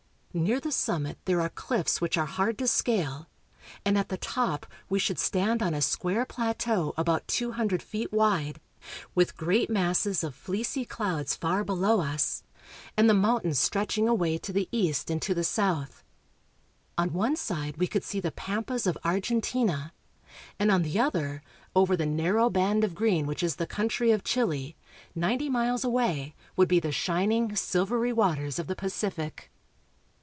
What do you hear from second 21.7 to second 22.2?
over the